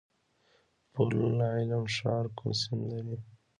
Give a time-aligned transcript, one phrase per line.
[0.93, 1.09] پل
[1.53, 3.17] علم ښار کوم سیند لري؟